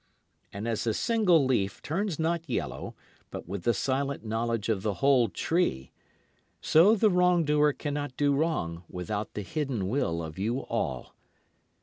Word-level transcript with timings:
And 0.51 0.67
as 0.67 0.87
a 0.87 0.95
single 0.95 1.45
leaf 1.45 1.79
turns 1.83 2.17
not 2.17 2.49
yellow 2.49 2.95
but 3.29 3.47
with 3.47 3.65
the 3.65 3.73
silent 3.75 4.25
knowledge 4.25 4.67
of 4.67 4.81
the 4.81 4.95
whole 4.95 5.29
tree, 5.29 5.91
So 6.59 6.95
the 6.95 7.11
wrong 7.11 7.43
doer 7.45 7.71
cannot 7.71 8.17
do 8.17 8.33
wrong 8.33 8.83
without 8.89 9.35
the 9.35 9.43
hidden 9.43 9.89
will 9.89 10.23
of 10.23 10.39
you 10.39 10.61
all. 10.65 11.13